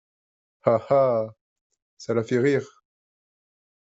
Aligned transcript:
Ah! 0.65 0.83
ah! 0.89 1.29
ça 1.95 2.15
la 2.15 2.23
fait 2.23 2.39
rire!… 2.39 2.83